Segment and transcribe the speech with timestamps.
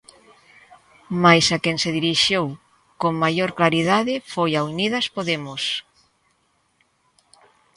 [1.23, 2.43] Mais a quen se dirixiu
[3.01, 5.63] con maior claridade foi a Unidas Podemos.